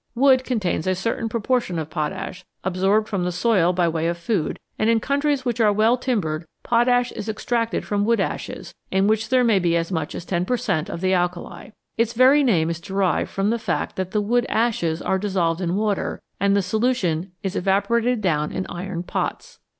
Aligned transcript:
Wood 0.15 0.43
contains 0.43 0.87
a 0.87 0.95
certain 0.95 1.29
proportion 1.29 1.77
of 1.77 1.91
potash, 1.91 2.43
absorbed 2.63 3.07
from 3.07 3.23
the 3.23 3.31
soil 3.31 3.71
by 3.71 3.87
way 3.87 4.07
of 4.07 4.17
food, 4.17 4.59
and 4.79 4.89
in 4.89 4.99
countries 4.99 5.45
which 5.45 5.59
are 5.59 5.71
well 5.71 5.95
timbered 5.95 6.47
potash 6.63 7.11
is 7.11 7.29
extracted 7.29 7.85
from 7.85 8.03
wood 8.03 8.19
ashes, 8.19 8.73
in 8.89 9.05
which 9.05 9.29
there 9.29 9.43
may 9.43 9.59
be 9.59 9.77
as 9.77 9.91
much 9.91 10.15
as 10.15 10.25
10 10.25 10.45
per 10.45 10.57
cent, 10.57 10.89
of 10.89 11.01
the 11.01 11.13
alkali. 11.13 11.69
Its 11.97 12.13
very 12.13 12.43
name 12.43 12.71
is 12.71 12.81
derived 12.81 13.29
from 13.29 13.51
the 13.51 13.59
fact 13.59 13.95
that 13.95 14.09
the 14.09 14.21
wood 14.21 14.47
ashes 14.49 15.03
are 15.03 15.19
dissolved 15.19 15.61
in 15.61 15.75
water 15.75 16.23
and 16.39 16.55
the 16.55 16.63
solution 16.63 17.33
is 17.43 17.55
evaporated 17.55 18.21
down 18.21 18.51
in 18.51 18.65
iron 18.71 19.03
pots. 19.03 19.59